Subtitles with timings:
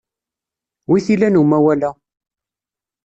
[0.89, 1.91] Wi t-ilan umawal-a?